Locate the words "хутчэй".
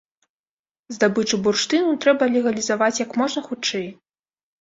3.51-3.87